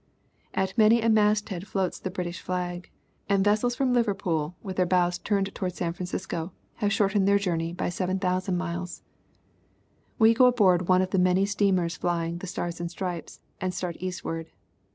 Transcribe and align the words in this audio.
At 0.55 0.75
many 0.79 0.99
a 0.99 1.09
masthead 1.09 1.67
floats 1.67 1.99
the 1.99 2.09
British 2.09 2.41
flag, 2.41 2.89
and 3.29 3.43
vessels 3.45 3.75
from 3.75 3.93
Liverpool, 3.93 4.55
with 4.63 4.77
their 4.77 4.85
bows 4.87 5.19
turned 5.19 5.53
towards 5.53 5.75
San 5.75 5.93
Francisco, 5.93 6.53
have 6.77 6.91
shortened 6.91 7.27
their 7.27 7.37
journey 7.37 7.71
by 7.71 7.89
7000 7.89 8.57
miles."" 8.57 9.03
We 10.17 10.33
go 10.33 10.47
aboard 10.47 10.87
one 10.87 11.03
of 11.03 11.11
the 11.11 11.19
many 11.19 11.45
steamers 11.45 11.97
flying 11.97 12.39
the" 12.39 12.47
stars 12.47 12.81
and 12.81 12.89
stripes" 12.89 13.41
and 13.61 13.75
start 13.75 13.95
eastward. 13.99 14.49